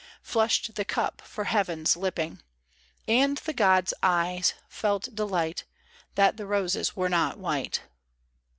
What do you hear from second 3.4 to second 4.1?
god's